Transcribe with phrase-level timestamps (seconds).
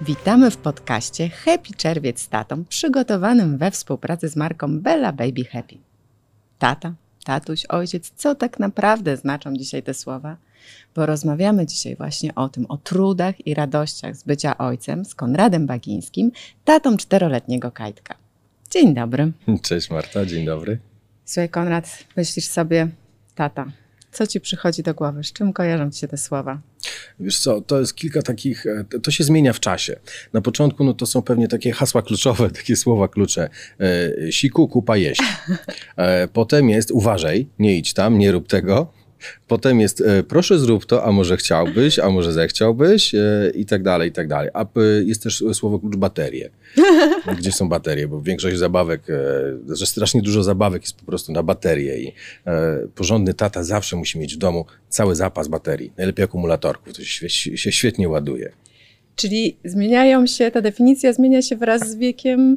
[0.00, 5.76] Witamy w podcaście Happy Czerwiec z tatą, przygotowanym we współpracy z marką Bella Baby Happy.
[6.58, 10.36] Tata, tatuś, ojciec, co tak naprawdę znaczą dzisiaj te słowa?
[10.94, 15.66] Bo rozmawiamy dzisiaj właśnie o tym, o trudach i radościach z bycia ojcem z Konradem
[15.66, 16.32] Bagińskim,
[16.64, 18.14] tatą czteroletniego Kajtka.
[18.70, 19.32] Dzień dobry.
[19.62, 20.78] Cześć Marta, dzień dobry.
[21.24, 22.88] Słuchaj Konrad, myślisz sobie,
[23.34, 23.66] tata,
[24.12, 25.24] co ci przychodzi do głowy?
[25.24, 26.58] Z czym kojarzą ci się te słowa?
[27.20, 30.00] Wiesz co, to jest kilka takich, e, to się zmienia w czasie.
[30.32, 33.48] Na początku no to są pewnie takie hasła kluczowe, takie słowa klucze.
[33.80, 35.22] E, siku, kupa, jeść.
[35.96, 38.92] E, potem jest uważaj, nie idź tam, nie rób tego.
[39.48, 43.82] Potem jest e, proszę zrób to, a może chciałbyś, a może zechciałbyś e, i tak
[43.82, 44.50] dalej, i tak dalej.
[44.54, 44.66] A e,
[45.04, 46.50] jest też słowo klucz baterie.
[47.38, 48.08] Gdzie są baterie?
[48.08, 49.02] Bo większość zabawek,
[49.68, 52.12] że strasznie dużo zabawek jest po prostu na baterie i
[52.94, 55.92] porządny tata zawsze musi mieć w domu cały zapas baterii.
[55.96, 58.52] Najlepiej akumulatorków, to się, się świetnie ładuje.
[59.16, 62.56] Czyli zmieniają się, ta definicja zmienia się wraz z wiekiem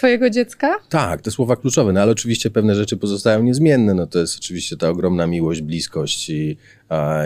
[0.00, 0.76] twojego dziecka?
[0.88, 3.94] Tak, te słowa kluczowe, no ale oczywiście pewne rzeczy pozostają niezmienne.
[3.94, 6.56] No to jest oczywiście ta ogromna miłość, bliskość i,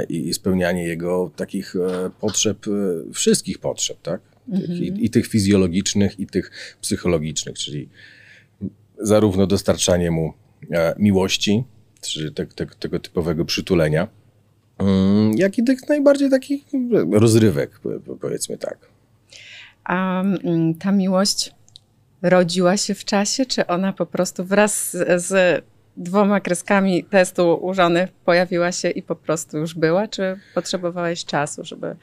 [0.09, 4.21] i spełnianie jego takich e, potrzeb, e, wszystkich potrzeb, tak?
[4.57, 7.89] Tych, i, I tych fizjologicznych, i tych psychologicznych, czyli
[8.99, 10.33] zarówno dostarczanie mu
[10.71, 11.65] e, miłości,
[12.01, 14.09] czy te, te, tego typowego przytulenia,
[14.79, 16.65] mm, jak i tych najbardziej takich
[17.13, 18.79] rozrywek, po- po- powiedzmy tak.
[19.85, 21.55] A mm, ta miłość
[22.25, 25.65] rodziła się w czasie, czy ona po prostu wraz z, z
[25.97, 31.65] dwoma kreskami testu u żony pojawiła się i po prostu już była, czy potrzebowałeś czasu,
[31.65, 31.97] żeby...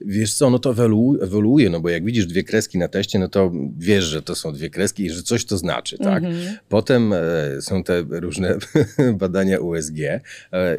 [0.00, 3.28] Wiesz co, no to ewolu- ewoluuje, no bo jak widzisz dwie kreski na teście, no
[3.28, 6.24] to wiesz, że to są dwie kreski i że coś to znaczy, tak?
[6.24, 6.56] Mhm.
[6.68, 7.16] Potem e,
[7.60, 8.56] są te różne
[9.14, 9.98] badania USG.
[10.00, 10.20] E,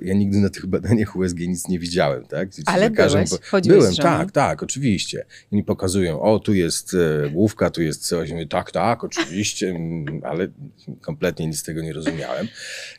[0.01, 2.53] ja nigdy na tych badaniach USG nic nie widziałem, tak?
[2.55, 3.29] Ci Ale lekarze byłeś?
[3.51, 5.25] po- Byłem, tak, tak, oczywiście.
[5.51, 8.31] I mi pokazują, o, tu jest e, główka, tu jest coś.
[8.31, 10.47] Mówię, tak, tak, oczywiście, mm, ale
[11.01, 12.47] kompletnie nic z tego nie rozumiałem.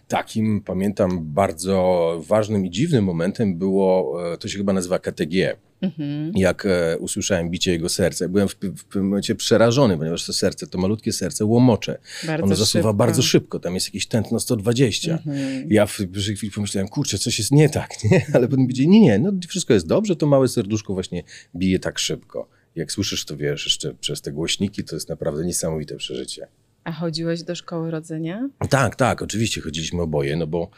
[0.08, 6.32] Takim, pamiętam, bardzo ważnym i dziwnym momentem było, e, to się chyba nazywa KTG Mhm.
[6.36, 8.28] jak e, usłyszałem bicie jego serca.
[8.28, 11.98] Byłem w, w pewnym momencie przerażony, ponieważ to serce, to malutkie serce łomocze.
[12.26, 12.94] Bardzo Ono zasuwa szybko.
[12.94, 15.12] bardzo szybko, tam jest jakieś tętno 120.
[15.12, 15.66] Mhm.
[15.70, 18.26] Ja w pierwszej chwili pomyślałem, kurczę, coś jest nie tak, nie?
[18.32, 21.22] Ale potem powiedzieli, nie, nie, no wszystko jest dobrze, to małe serduszko właśnie
[21.56, 22.48] bije tak szybko.
[22.76, 26.46] Jak słyszysz to, wiesz, jeszcze przez te głośniki, to jest naprawdę niesamowite przeżycie.
[26.84, 28.48] A chodziłeś do szkoły rodzenia?
[28.70, 30.70] Tak, tak, oczywiście chodziliśmy oboje, no bo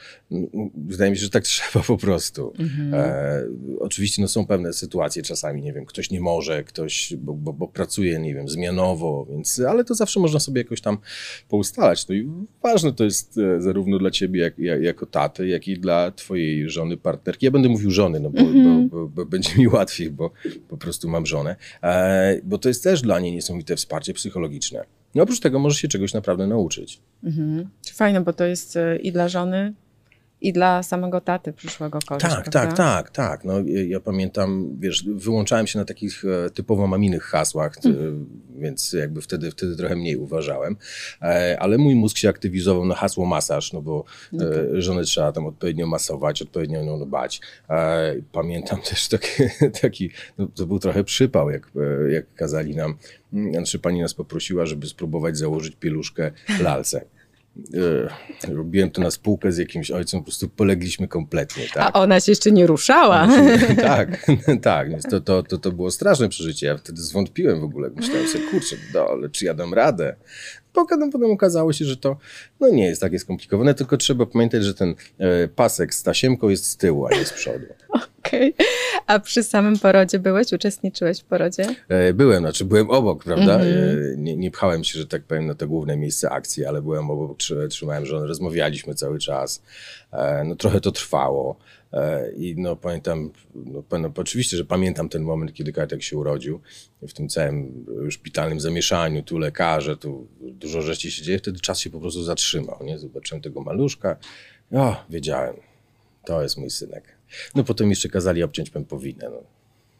[0.74, 2.52] wydaje mi się, że tak trzeba po prostu.
[2.58, 2.94] Mhm.
[2.94, 3.42] E,
[3.78, 7.68] oczywiście no, są pewne sytuacje czasami, nie wiem, ktoś nie może, ktoś, bo, bo, bo
[7.68, 10.98] pracuje, nie wiem, zmianowo, więc, ale to zawsze można sobie jakoś tam
[11.48, 12.08] poustalać.
[12.08, 12.28] No i
[12.62, 16.70] ważne to jest e, zarówno dla ciebie jak, jak, jako taty, jak i dla twojej
[16.70, 17.46] żony, partnerki.
[17.46, 18.88] Ja będę mówił żony, no bo, Mhm.
[18.88, 20.30] bo, bo będzie mi łatwiej, bo
[20.68, 24.84] po prostu mam żonę, e, bo to jest też dla niej niesamowite wsparcie psychologiczne.
[25.14, 27.00] No oprócz tego możesz się czegoś naprawdę nauczyć.
[27.24, 27.68] Mhm.
[27.92, 29.74] Fajne, bo to jest e, i dla żony,
[30.44, 32.50] i dla samego taty przyszłego kogoś, Tak, prawda?
[32.50, 33.44] tak, tak, tak.
[33.44, 33.52] No,
[33.86, 37.88] ja pamiętam, wiesz, wyłączałem się na takich e, typowo maminych hasłach, t-
[38.58, 40.76] więc jakby wtedy, wtedy trochę mniej uważałem.
[41.22, 45.46] E, ale mój mózg się aktywizował na hasło masaż, no bo e, żonę trzeba tam
[45.46, 47.40] odpowiednio masować, odpowiednio nią dbać.
[48.32, 49.42] Pamiętam też taki,
[49.80, 51.70] taki no, to był trochę przypał, jak,
[52.10, 52.94] jak kazali nam,
[53.32, 56.30] mm, znaczy pani nas poprosiła, żeby spróbować założyć pieluszkę
[56.60, 57.04] lalce.
[58.46, 61.64] E, Robiłem to na spółkę z jakimś ojcem, po prostu polegliśmy kompletnie.
[61.74, 61.90] Tak?
[61.94, 63.28] A ona się jeszcze nie ruszała.
[63.76, 64.26] tak,
[64.62, 66.66] tak, więc to, to, to, to było straszne przeżycie.
[66.66, 67.90] Ja wtedy zwątpiłem w ogóle.
[67.90, 70.16] Myślałem sobie, kurczę, no, ale czy ja dam radę?
[70.72, 72.16] Potem, potem okazało się, że to
[72.60, 76.66] no, nie jest takie skomplikowane, tylko trzeba pamiętać, że ten e, pasek z tasiemką jest
[76.66, 77.66] z tyłu, a nie z przodu.
[78.26, 78.54] Okej.
[79.06, 80.52] A przy samym porodzie byłeś?
[80.52, 81.66] Uczestniczyłeś w porodzie?
[81.88, 83.54] E, byłem, znaczy byłem obok, prawda?
[83.54, 83.72] Mhm.
[83.72, 87.10] E, nie, nie pchałem się, że tak powiem, na to główne miejsce akcji, ale byłem
[87.10, 89.62] obok, trzy- trzymałem żonę, rozmawialiśmy cały czas.
[90.12, 91.56] E, no trochę to trwało.
[92.36, 96.60] I no pamiętam, no, no, oczywiście, że pamiętam ten moment, kiedy Kajtek się urodził,
[97.02, 101.90] w tym całym szpitalnym zamieszaniu, tu lekarze, tu dużo rzeczy się dzieje, wtedy czas się
[101.90, 102.98] po prostu zatrzymał, nie?
[102.98, 104.16] Zobaczyłem tego maluszka,
[104.72, 105.56] o, wiedziałem,
[106.24, 107.04] to jest mój synek.
[107.54, 109.42] No potem jeszcze kazali obciąć pępowinę, no.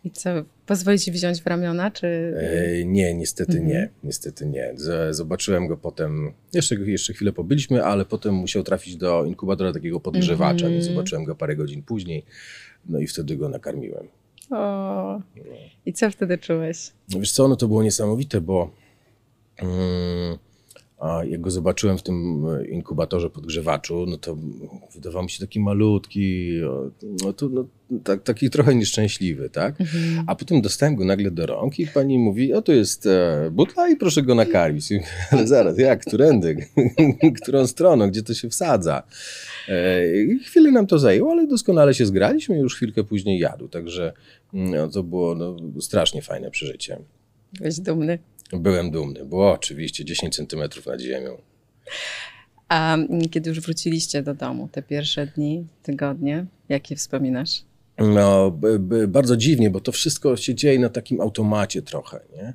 [0.04, 0.30] I co,
[0.66, 2.34] pozwoli ci wziąć w ramiona, czy...
[2.36, 4.74] E, nie, niestety nie, niestety nie.
[5.10, 10.68] Zobaczyłem go potem, jeszcze, jeszcze chwilę pobyliśmy, ale potem musiał trafić do inkubatora takiego podgrzewacza,
[10.68, 12.24] więc zobaczyłem go parę godzin później,
[12.86, 14.08] no i wtedy go nakarmiłem.
[14.50, 15.20] O.
[15.86, 16.92] I co wtedy czułeś?
[17.12, 18.70] No Wiesz co, no to było niesamowite, bo
[19.56, 20.38] mm,
[20.98, 24.36] a jak go zobaczyłem w tym e, inkubatorze podgrzewaczu, no to
[24.94, 26.52] wydawał mi się taki malutki,
[27.24, 27.64] no to no,
[28.04, 29.80] tak, taki trochę nieszczęśliwy, tak?
[29.80, 30.24] Mhm.
[30.26, 33.88] A potem dostałem go nagle do rąk i pani mówi, o to jest e, butla
[33.88, 34.90] i proszę go nakarmić.
[34.90, 35.00] I
[35.30, 36.56] Ale zaraz, jak, którędy,
[37.42, 39.02] którą stroną, gdzie to się wsadza?
[39.68, 40.02] E,
[40.44, 44.12] chwilę nam to zajęło, ale doskonale się zgraliśmy i już chwilkę później jadł, także
[44.52, 46.98] no, to było no, strasznie fajne przeżycie.
[47.52, 48.18] Byłeś dumny.
[48.54, 51.38] Byłem dumny, było oczywiście 10 centymetrów nad ziemią.
[52.68, 52.96] A
[53.30, 57.62] kiedy już wróciliście do domu, te pierwsze dni, tygodnie, jakie wspominasz?
[57.98, 58.58] No,
[59.08, 62.20] bardzo dziwnie, bo to wszystko się dzieje na takim automacie trochę.
[62.36, 62.54] Nie?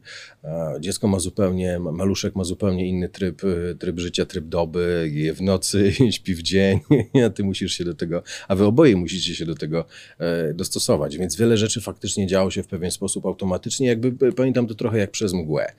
[0.80, 3.42] Dziecko ma zupełnie, ma- maluszek ma zupełnie inny tryb,
[3.80, 6.80] tryb życia, tryb doby, je w nocy, śpi w dzień,
[7.26, 9.86] a ty musisz się do tego, a wy oboje musicie się do tego
[10.20, 11.18] e, dostosować.
[11.18, 14.98] Więc wiele rzeczy faktycznie działo się w pewien sposób automatycznie, jakby p- pamiętam to trochę
[14.98, 15.72] jak przez mgłę.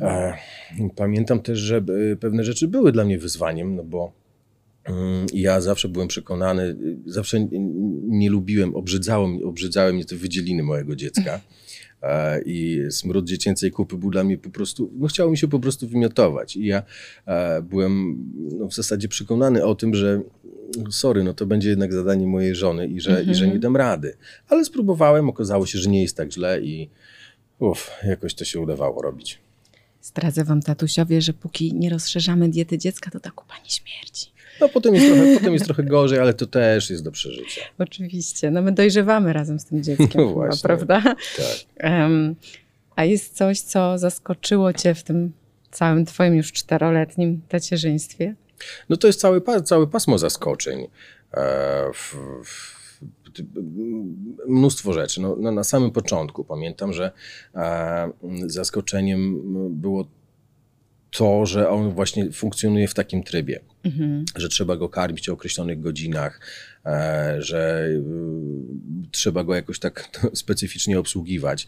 [0.00, 0.34] E,
[0.96, 1.76] pamiętam też, że
[2.12, 4.20] e, pewne rzeczy były dla mnie wyzwaniem, no bo
[4.84, 6.76] Mm, Ja zawsze byłem przekonany,
[7.06, 7.48] zawsze
[8.10, 11.40] nie lubiłem, obrzydzało, mnie- obrzydzały mnie te wydzieliny mojego dziecka.
[12.02, 15.58] E, I smród dziecięcej kupy był dla mnie po prostu, no chciało mi się po
[15.60, 16.56] prostu wymiotować.
[16.56, 16.82] I ja
[17.26, 18.24] e, byłem
[18.58, 20.22] no, w zasadzie przekonany o tym, że
[20.90, 24.16] sorry, no to będzie jednak zadanie mojej żony i że, i że nie dam rady.
[24.48, 26.88] Ale spróbowałem, okazało się, że nie jest tak źle i
[27.58, 29.38] uff, jakoś to się udawało robić.
[30.02, 34.26] Zdradzę wam, tatusiowie, że póki nie rozszerzamy diety dziecka, to ta kupa nie śmierdzi.
[34.60, 37.60] No potem jest, trochę, potem jest trochę gorzej, ale to też jest do przeżycia.
[37.78, 38.50] Oczywiście.
[38.50, 40.62] No my dojrzewamy razem z tym dzieckiem, No chyba, właśnie.
[40.62, 41.02] prawda?
[41.02, 41.90] Tak.
[42.96, 45.32] A jest coś, co zaskoczyło cię w tym
[45.70, 48.34] całym twoim już czteroletnim tacierzyństwie?
[48.88, 50.86] No to jest całe, pa- całe pasmo zaskoczeń.
[51.34, 51.90] E,
[54.48, 55.20] mnóstwo rzeczy.
[55.20, 57.12] No, no, na samym początku pamiętam, że
[57.54, 58.10] e,
[58.46, 59.40] zaskoczeniem
[59.80, 60.06] było
[61.10, 64.24] to, że on właśnie funkcjonuje w takim trybie, Mhm.
[64.36, 66.40] że trzeba go karmić o określonych godzinach,
[67.38, 68.00] że y,
[69.10, 71.66] trzeba go jakoś tak specyficznie obsługiwać.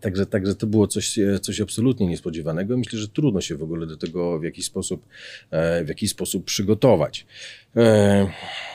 [0.00, 2.76] Także, także to było coś, e, coś absolutnie niespodziewanego.
[2.76, 5.06] Myślę, że trudno się w ogóle do tego w jakiś sposób,
[5.50, 7.26] e, w jakiś sposób przygotować.
[7.76, 8.18] E,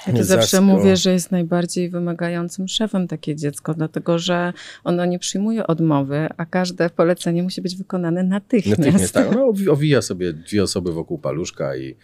[0.07, 5.05] Ja to zawsze zasko- mówię, że jest najbardziej wymagającym szefem takie dziecko, dlatego że ono
[5.05, 8.79] nie przyjmuje odmowy, a każde polecenie musi być wykonane natychmiast.
[8.79, 9.35] Natychmiast tak.
[9.35, 11.95] No, owi- owija sobie dwie osoby wokół paluszka i,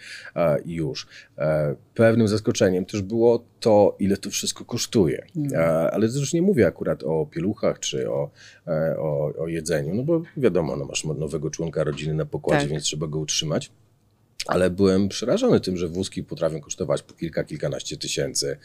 [0.66, 1.08] i już.
[1.38, 5.26] E, pewnym zaskoczeniem też było to, ile to wszystko kosztuje.
[5.36, 5.54] Mm.
[5.54, 8.32] E, ale już nie mówię akurat o pieluchach czy o,
[8.68, 12.70] e, o, o jedzeniu, no bo wiadomo, no masz nowego członka rodziny na pokładzie, Tak.
[12.70, 13.72] więc trzeba go utrzymać.
[14.48, 18.58] Ale byłem przerażony tym, że wózki potrafią kosztować po kilka, kilkanaście tysięcy,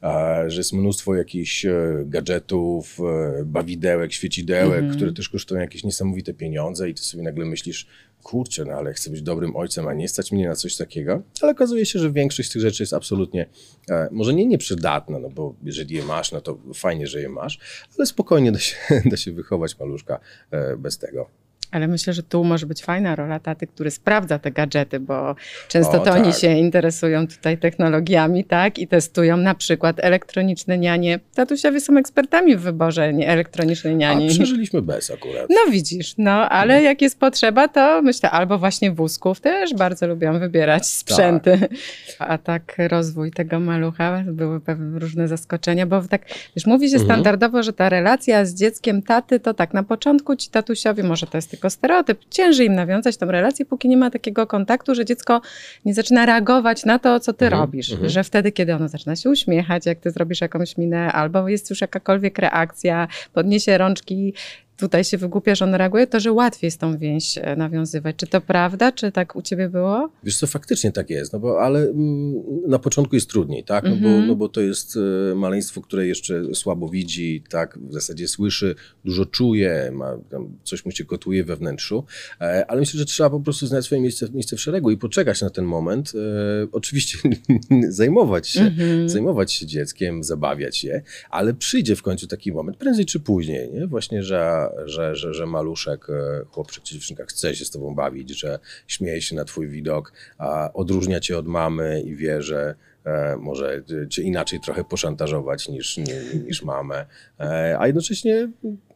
[0.00, 4.96] a, że jest mnóstwo jakichś e, gadżetów, e, bawidełek, świecidełek, Mhm.
[4.96, 7.86] które też kosztują jakieś niesamowite pieniądze i ty sobie nagle myślisz,
[8.24, 11.22] kurczę, no ale chcę być dobrym ojcem, a nie stać mnie na coś takiego.
[11.40, 13.46] Ale okazuje się, że większość z tych rzeczy jest absolutnie,
[13.90, 17.58] e, może nie nieprzydatna, no bo jeżeli je masz, no to fajnie, że je masz,
[17.98, 18.76] ale spokojnie da się,
[19.10, 21.43] da się wychować maluszka e, bez tego.
[21.74, 25.34] Ale myślę, że tu może być fajna rola taty, który sprawdza te gadżety, bo
[25.68, 26.40] często O, to oni tak.
[26.40, 28.78] się interesują tutaj technologiami, tak?
[28.78, 31.18] I testują na przykład elektroniczne nianie.
[31.34, 34.28] Tatusiowie są ekspertami w wyborze nie- elektronicznej A niani.
[34.28, 35.46] przeżyliśmy bez akurat.
[35.50, 40.38] No widzisz, no ale jak jest potrzeba, to myślę, albo właśnie wózków też bardzo lubią
[40.38, 41.58] wybierać sprzęty.
[42.18, 46.22] A tak rozwój tego malucha, były pewne różne zaskoczenia, bo tak,
[46.56, 47.10] wiesz, mówi się Mhm.
[47.12, 51.38] standardowo, że ta relacja z dzieckiem taty, to tak na początku ci tatusiowie, może to
[51.38, 55.40] jest tylko stereotyp, ciężej im nawiązać tą relację, póki nie ma takiego kontaktu, że dziecko
[55.84, 57.92] nie zaczyna reagować na to, co ty Mhm, robisz.
[57.92, 58.08] mhm.
[58.10, 61.80] Że wtedy, kiedy ono zaczyna się uśmiechać, jak ty zrobisz jakąś minę, albo jest już
[61.80, 64.34] jakakolwiek reakcja, podniesie rączki,
[64.76, 68.16] tutaj się wygłupia, że on reaguje, to że łatwiej jest tą więź e, nawiązywać.
[68.16, 68.92] Czy to prawda?
[68.92, 70.10] Czy tak u ciebie było?
[70.24, 72.34] Wiesz co, faktycznie tak jest, no bo, ale mm,
[72.68, 73.84] na początku jest trudniej, tak?
[73.84, 74.26] No, bo, Mhm.
[74.26, 74.98] no bo to jest
[75.32, 77.78] e, maleństwo, które jeszcze słabo widzi, tak?
[77.78, 80.18] W zasadzie słyszy, dużo czuje, ma,
[80.64, 82.04] coś mu się kotuje we wnętrzu,
[82.40, 85.42] e, ale myślę, że trzeba po prostu znaleźć swoje miejsce, miejsce w szeregu i poczekać
[85.42, 86.12] na ten moment.
[86.14, 87.18] E, oczywiście
[87.88, 89.08] zajmować się, Mhm.
[89.08, 93.86] zajmować się dzieckiem, zabawiać je, ale przyjdzie w końcu taki moment, prędzej czy później, nie?
[93.86, 96.06] Właśnie, że, że, że, że maluszek,
[96.50, 100.72] chłopczyk czy dziewczynka chce się z tobą bawić, że śmieje się na twój widok, a
[100.72, 106.22] odróżnia cię od mamy i wie, że e, może cię inaczej trochę poszantażować niż, nie,
[106.46, 107.06] niż mamę,
[107.40, 108.48] e, a jednocześnie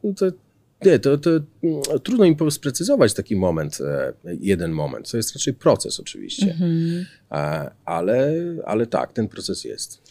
[0.03, 0.31] no to
[0.85, 5.11] nie, to, to mm, trudno im sprecyzować taki moment, e, jeden moment.
[5.11, 7.05] To jest raczej proces oczywiście, Mhm.
[7.85, 8.33] Ale,
[8.65, 10.01] ale tak, ten proces jest.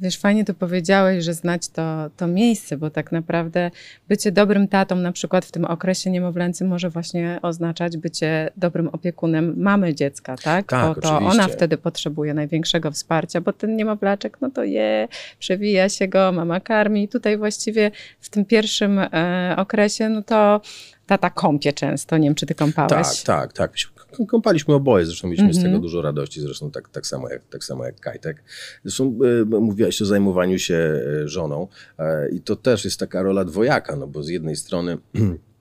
[0.00, 3.70] Wiesz, fajnie to powiedziałeś, że znać to, to miejsce, bo tak naprawdę
[4.08, 9.54] bycie dobrym tatą, na przykład w tym okresie niemowlęcym, może właśnie oznaczać bycie dobrym opiekunem
[9.56, 10.66] mamy dziecka, tak?
[10.66, 11.40] Tak, bo to oczywiście.
[11.40, 15.08] ona wtedy potrzebuje największego wsparcia, bo ten niemowlaczek, no to je,
[15.38, 17.04] przewija się go, mama karmi.
[17.04, 20.60] I tutaj właściwie w tym pierwszym e, okresie, no to
[21.06, 22.18] tata kąpie często.
[22.18, 23.22] Nie wiem, czy ty kąpałeś?
[23.22, 23.93] Tak, tak, tak.
[24.28, 25.72] Kąpaliśmy oboje, zresztą mieliśmy z Mhm.
[25.72, 28.42] tego dużo radości, zresztą tak, tak, samo, jak, tak samo jak Kajtek.
[28.84, 29.18] Zresztą
[29.52, 31.68] e, mówiłaś o zajmowaniu się e, żoną
[31.98, 34.98] e, i to też jest taka rola dwojaka, no bo z jednej strony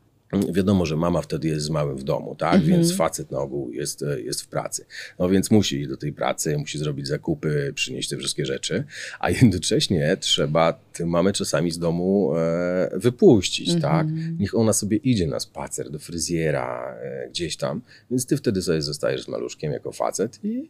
[0.54, 2.72] wiadomo, że mama wtedy jest z małym w domu, tak, Mhm.
[2.72, 4.86] więc facet na ogół jest, e, jest w pracy.
[5.20, 8.84] No więc musi iść do tej pracy, musi zrobić zakupy, przynieść te wszystkie rzeczy,
[9.20, 14.08] a jednocześnie trzeba tę mamę czasami z domu e, wypuścić, tak.
[14.40, 18.82] Niech ona sobie idzie na spacer do fryzjera, e, gdzieś tam, więc ty wtedy sobie
[18.82, 20.70] zostajesz z maluszkiem jako facet i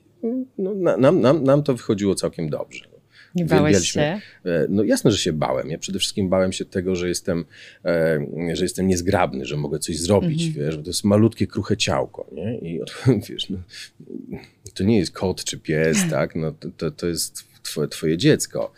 [0.57, 2.92] no, na, nam, nam, nam to wychodziło całkiem dobrze.
[3.35, 4.01] Nie bałeś się?
[4.01, 4.21] E,
[4.69, 5.69] No jasne, że się bałem.
[5.69, 7.45] Ja przede wszystkim bałem się tego, że jestem,
[7.85, 12.27] e, że jestem niezgrabny, że mogę coś zrobić, wiesz, bo to jest malutkie, kruche ciałko,
[12.31, 12.57] nie?
[12.57, 12.79] I
[13.29, 13.57] wiesz, no,
[14.73, 16.35] to nie jest kot czy pies, tak?
[16.35, 18.71] No, to, to, to jest twoje, twoje dziecko.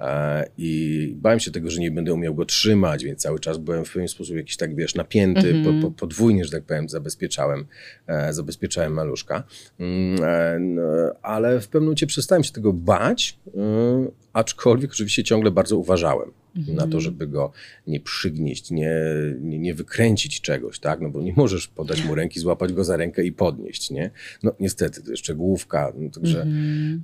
[0.00, 3.84] E, I bałem się tego, że nie będę umiał go trzymać, więc cały czas byłem
[3.84, 7.66] w pewien sposób jakiś tak, wiesz, napięty, po, po, podwójnie, że tak powiem, zabezpieczałem,
[8.06, 9.44] e, zabezpieczałem maluszka.
[9.78, 10.82] Mm, e, no,
[11.22, 13.38] ale w pewnym momencie przestałem się tego bać,
[14.32, 17.52] aczkolwiek oczywiście ciągle bardzo uważałem na to, żeby go
[17.86, 18.94] nie przygnieść, nie,
[19.40, 21.00] nie, nie wykręcić czegoś, tak?
[21.00, 24.10] No bo nie możesz podać mu ręki, złapać go za rękę i podnieść, nie?
[24.42, 26.46] No niestety, to jeszcze główka, no, także,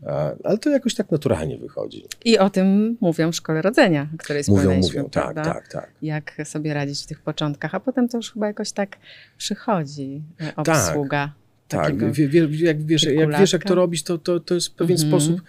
[0.07, 2.05] e, ale to jakoś tak naturalnie wychodzi.
[2.25, 5.91] I o tym mówią w szkole rodzenia, o której Mówią, mówią, tak, tak, tak.
[6.03, 8.97] Jak sobie radzić w tych początkach, a potem to już chyba jakoś tak
[9.39, 11.33] przychodzi e, Tak, obsługa.
[11.69, 14.71] Tak, wie, wie, jak, wiesz, jak wiesz, jak to robić, to, to, to jest w
[14.71, 15.11] pewien Mhm.
[15.11, 15.43] sposób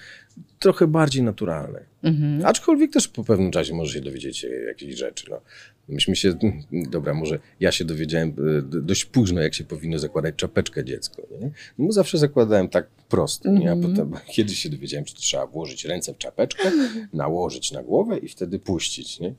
[0.59, 1.79] trochę bardziej naturalne.
[2.03, 2.45] Mhm.
[2.45, 5.25] Aczkolwiek też po pewnym czasie może się dowiedzieć jakichś rzeczy.
[5.29, 5.41] No.
[5.89, 6.33] Myśmy się,
[6.71, 11.21] dobra, może ja się dowiedziałem e, dość późno, jak się powinno zakładać czapeczkę dziecko.
[11.41, 11.51] Nie?
[11.77, 13.69] No bo zawsze zakładałem tak prosto, nie?
[13.69, 13.93] a Mhm.
[13.95, 16.71] potem kiedyś się dowiedziałem, że to trzeba włożyć ręce w czapeczkę,
[17.13, 19.19] nałożyć na głowę i wtedy puścić.
[19.19, 19.33] Nie?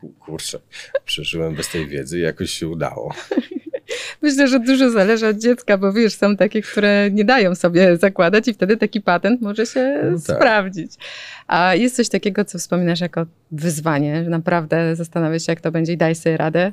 [0.00, 0.60] Ku- Kurczę,
[1.04, 3.14] przeżyłem bez tej wiedzy i jakoś się udało.
[4.22, 8.48] Myślę, że dużo zależy od dziecka, bo wiesz, są takie, które nie dają sobie zakładać
[8.48, 10.36] i wtedy taki patent może się No tak.
[10.36, 10.92] sprawdzić.
[11.46, 15.92] A jest coś takiego, co wspominasz jako wyzwanie, że naprawdę zastanawiasz się, jak to będzie
[15.92, 16.72] i daj sobie radę.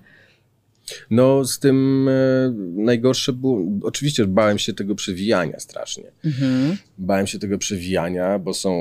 [1.10, 6.04] No z tym e, najgorsze było, oczywiście bałem się tego przewijania strasznie.
[6.98, 8.74] Bałem się tego przewijania, bo są,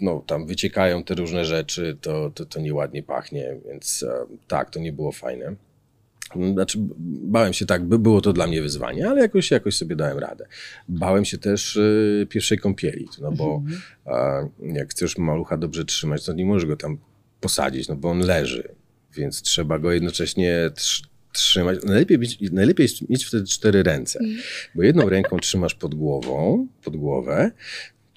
[0.00, 4.80] no tam wyciekają te różne rzeczy, to, to, to nieładnie pachnie, więc e, tak, to
[4.80, 5.54] nie było fajne.
[6.52, 6.78] Znaczy,
[7.22, 10.46] bałem się tak, by było to dla mnie wyzwanie, ale jakoś, jakoś sobie dałem radę.
[10.88, 13.62] Bałem się też e, pierwszej kąpieli, no bo
[14.06, 16.98] e, jak chcesz malucha dobrze trzymać, to nie możesz go tam
[17.40, 18.68] posadzić, no bo on leży,
[19.16, 21.78] więc trzeba go jednocześnie trz- trzymać.
[21.84, 24.20] Najlepiej, mieć, najlepiej mieć wtedy cztery ręce,
[24.74, 27.50] bo jedną ręką trzymasz pod głową, pod głowę,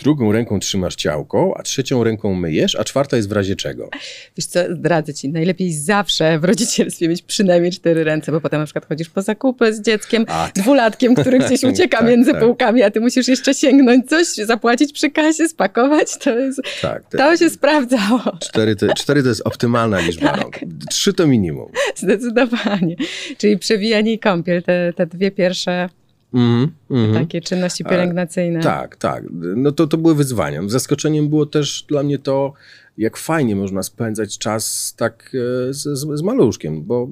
[0.03, 3.89] drugą ręką trzymasz ciałko, a trzecią ręką myjesz, a czwarta jest w razie czego.
[4.37, 8.65] Wiesz co, zdradzę ci, najlepiej zawsze w rodzicielstwie mieć przynajmniej cztery ręce, bo potem na
[8.65, 12.41] przykład chodzisz po zakupy z dzieckiem, A, dwulatkiem, który gdzieś ucieka Tak, między tak.
[12.41, 17.17] półkami, a ty musisz jeszcze sięgnąć coś, zapłacić przy kasie, spakować, to jest, Tak, te,
[17.17, 20.59] to się sprawdzało, cztery, to, cztery to jest optymalna liczba rąk.
[20.89, 21.71] Trzy to minimum.
[21.95, 22.95] zdecydowanie.
[23.37, 25.89] Czyli przewijanie i kąpiel, te, te dwie pierwsze
[26.33, 27.25] Mhm, mhm.
[27.25, 28.61] takie czynności pielęgnacyjne.
[28.61, 29.23] Tak, tak.
[29.55, 30.61] No to, to były wyzwania.
[30.67, 32.53] Zaskoczeniem było też dla mnie to,
[32.97, 35.31] jak fajnie można spędzać czas tak
[35.69, 37.09] e, z, z, z maluszkiem, bo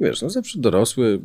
[0.00, 1.20] wiesz, no zawsze dorosły,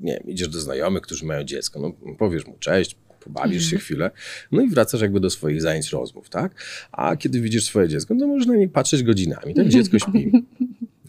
[0.00, 4.10] nie wiem, idziesz do znajomych, którzy mają dziecko, no powiesz mu cześć, pobawisz się chwilę,
[4.52, 6.54] no i wracasz jakby do swoich zajęć, rozmów, tak?
[6.92, 9.68] A kiedy widzisz swoje dziecko, to możesz na nie patrzeć godzinami, tak?
[9.68, 10.32] Dziecko śpi.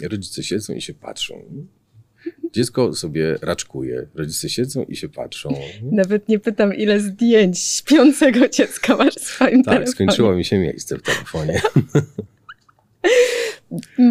[0.12, 1.66] Rodzice siedzą i się patrzą.
[2.54, 5.54] Dziecko sobie raczkuje, rodzice siedzą i się patrzą.
[5.92, 9.92] Nawet nie pytam, ile zdjęć śpiącego dziecka masz w swoim Tak, telefonie.
[9.92, 11.62] skończyło mi się miejsce w telefonie.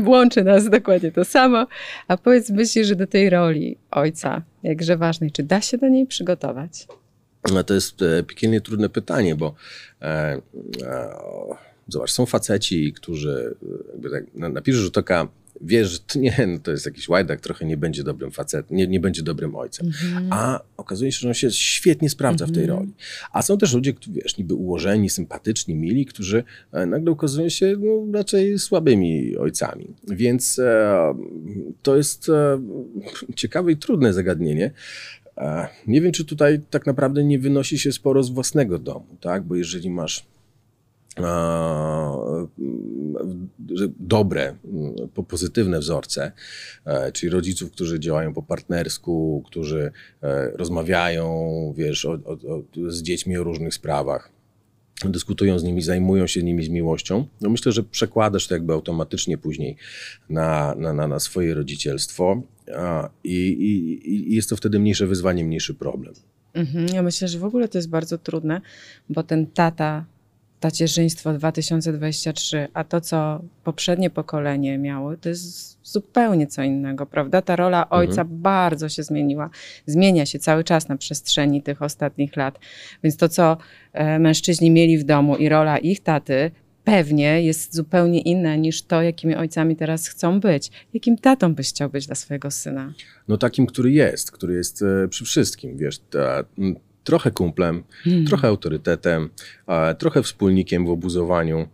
[0.06, 1.66] Łączy nas dokładnie to samo.
[2.08, 6.06] A powiedz, myślisz, że do tej roli ojca, jakże ważnej, czy da się do niej
[6.06, 6.86] przygotować?
[7.52, 9.54] No to jest e, piekielnie trudne pytanie, bo
[10.02, 10.40] e, e,
[11.88, 15.28] zobacz, są faceci, którzy e, jakby tak, na, na pierwszy rzut oka
[15.60, 18.86] wiesz, że to nie, no to jest jakiś łajdak, trochę nie będzie dobrym facetem, nie,
[18.86, 19.86] nie będzie dobrym ojcem.
[19.86, 20.26] Mhm.
[20.30, 22.92] A okazuje się, że on się świetnie sprawdza w tej roli.
[23.32, 27.76] A są też ludzie, którzy, wiesz, niby ułożeni, sympatyczni, mili, którzy e, nagle okazują się
[27.78, 29.86] no, raczej słabymi ojcami.
[30.08, 31.14] Więc e,
[31.82, 32.60] to jest e,
[33.36, 34.70] ciekawe i trudne zagadnienie.
[35.36, 39.42] E, Nie wiem, czy tutaj tak naprawdę nie wynosi się sporo z własnego domu, tak?
[39.42, 40.29] Bo jeżeli masz
[44.00, 44.56] dobre,
[45.28, 46.32] pozytywne wzorce,
[46.84, 53.36] e, czyli rodziców, którzy działają po partnersku, którzy e, rozmawiają, wiesz, o, o, z dziećmi
[53.36, 54.32] o różnych sprawach
[55.04, 59.38] dyskutują z nimi, zajmują się nimi z miłością, no myślę, że przekładasz to jakby automatycznie
[59.38, 59.76] później
[60.28, 62.42] na, na, na, na swoje rodzicielstwo
[63.24, 66.14] i, i, i jest to wtedy mniejsze wyzwanie, mniejszy problem.
[66.54, 68.60] Mhm, ja myślę, że w ogóle to jest bardzo trudne,
[69.08, 70.04] bo ten tata
[70.60, 77.42] tacierzyństwo 2023, a to, co poprzednie pokolenie miało, to jest zupełnie co innego, prawda?
[77.42, 78.28] Ta rola ojca mhm.
[78.42, 79.50] bardzo się zmieniła.
[79.86, 82.58] Zmienia się cały czas na przestrzeni tych ostatnich lat.
[83.02, 83.56] Więc to, co
[83.92, 86.50] e, mężczyźni mieli w domu i rola ich taty,
[86.84, 90.70] pewnie jest zupełnie inna niż to, jakimi ojcami teraz chcą być.
[90.94, 92.92] Jakim tatą byś chciał być dla swojego syna?
[93.28, 96.44] No takim, który jest, który jest e, przy wszystkim, wiesz, ta,
[97.04, 98.26] trochę kumplem, hmm.
[98.26, 99.30] trochę autorytetem,
[99.98, 101.68] trochę wspólnikiem w obuzowaniu,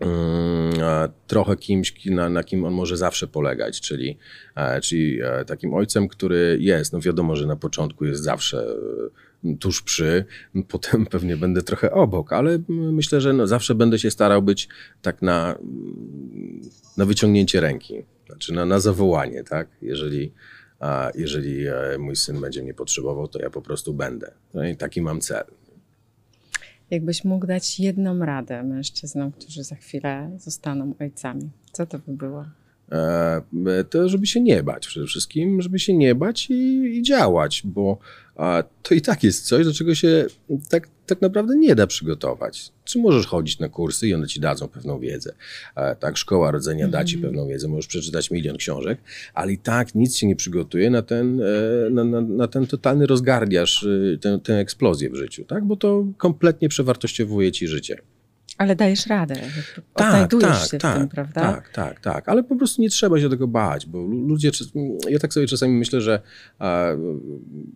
[0.00, 0.72] mm,
[1.26, 4.18] trochę kimś, na, na kim on może zawsze polegać, czyli,
[4.82, 8.76] czyli e, takim ojcem, który jest, no wiadomo, że na początku jest zawsze
[9.44, 10.24] e, tuż przy,
[10.68, 14.68] potem pewnie będę trochę obok, ale myślę, że no zawsze będę się starał być
[15.02, 15.58] tak na,
[16.96, 17.94] na wyciągnięcie ręki,
[18.26, 20.32] znaczy na, na zawołanie, tak, jeżeli
[21.14, 24.32] jeżeli e, mój syn będzie mnie potrzebował, to ja po prostu będę.
[24.54, 25.44] No i taki mam cel.
[26.90, 32.44] Jakbyś mógł dać jedną radę mężczyznom, którzy za chwilę zostaną ojcami, co to by było?
[32.92, 36.54] E, to żeby się nie bać przede wszystkim, żeby się nie bać i,
[36.98, 37.98] i działać, bo
[38.82, 40.26] to i tak jest coś, do czego się
[40.68, 42.72] tak, tak naprawdę nie da przygotować.
[42.84, 45.32] Czy możesz chodzić na kursy i one ci dadzą pewną wiedzę.
[46.00, 47.32] Tak, szkoła rodzenia da ci mhm.
[47.32, 48.98] pewną wiedzę, możesz przeczytać milion książek,
[49.34, 53.06] ale i tak nic się nie przygotuje na ten, e, na, na, na ten totalny
[53.06, 55.64] rozgardiasz, e, tę, tę eksplozję w życiu, tak?
[55.64, 57.96] bo to kompletnie przewartościowuje ci życie.
[58.60, 59.34] Ale dajesz radę,
[59.94, 61.40] tak, tak, się tak, tym, prawda?
[61.40, 64.50] Tak, tak, tak, ale po prostu nie trzeba się tego bać, bo ludzie,
[65.08, 66.20] ja tak sobie czasami myślę, że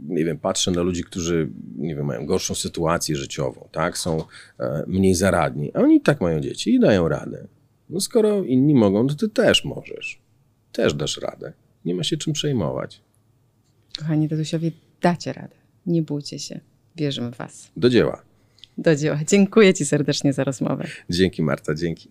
[0.08, 4.24] nie wiem, patrzę na ludzi, którzy, nie wiem, mają gorszą sytuację życiową, tak, są
[4.60, 7.46] e, mniej zaradni, a oni i tak mają dzieci i dają radę.
[7.90, 10.22] No skoro inni mogą, to ty też możesz.
[10.72, 11.52] Też dasz radę.
[11.84, 13.00] Nie ma się czym przejmować.
[13.98, 15.56] Kochani Tadusiowie, dacie radę.
[15.86, 16.60] Nie bójcie się.
[16.96, 17.70] Wierzymy w was.
[17.76, 18.33] Do dzieła
[18.78, 19.18] do dzieła.
[19.26, 20.84] Dziękuję Ci serdecznie za rozmowę.
[21.10, 22.08] Dzięki Marta, dzięki.